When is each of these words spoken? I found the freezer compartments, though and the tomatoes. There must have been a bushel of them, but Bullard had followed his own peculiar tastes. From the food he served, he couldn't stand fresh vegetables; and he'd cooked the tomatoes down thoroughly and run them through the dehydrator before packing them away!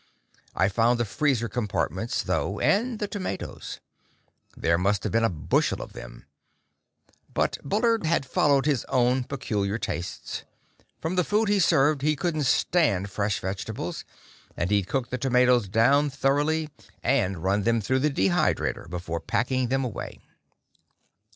I 0.55 0.67
found 0.67 0.99
the 0.99 1.05
freezer 1.05 1.47
compartments, 1.47 2.23
though 2.23 2.59
and 2.59 2.97
the 2.97 3.07
tomatoes. 3.07 3.79
There 4.57 4.79
must 4.79 5.03
have 5.03 5.11
been 5.11 5.23
a 5.23 5.29
bushel 5.29 5.79
of 5.79 5.93
them, 5.93 6.25
but 7.31 7.59
Bullard 7.63 8.03
had 8.07 8.25
followed 8.25 8.65
his 8.65 8.83
own 8.85 9.23
peculiar 9.25 9.77
tastes. 9.77 10.43
From 10.99 11.17
the 11.17 11.23
food 11.23 11.49
he 11.49 11.59
served, 11.59 12.01
he 12.01 12.15
couldn't 12.15 12.45
stand 12.47 13.11
fresh 13.11 13.39
vegetables; 13.39 14.03
and 14.57 14.71
he'd 14.71 14.87
cooked 14.87 15.11
the 15.11 15.19
tomatoes 15.19 15.67
down 15.67 16.09
thoroughly 16.09 16.71
and 17.03 17.43
run 17.43 17.61
them 17.61 17.79
through 17.79 17.99
the 17.99 18.09
dehydrator 18.09 18.89
before 18.89 19.19
packing 19.19 19.67
them 19.67 19.83
away! 19.85 20.17